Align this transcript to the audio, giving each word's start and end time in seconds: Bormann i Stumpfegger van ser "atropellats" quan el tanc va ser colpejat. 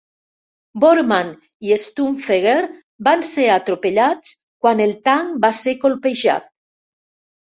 Bormann 0.83 1.27
i 1.65 1.75
Stumpfegger 1.81 2.55
van 3.09 3.21
ser 3.27 3.45
"atropellats" 3.57 4.33
quan 4.65 4.81
el 4.89 4.95
tanc 5.09 5.37
va 5.45 5.51
ser 5.59 5.75
colpejat. 5.85 6.49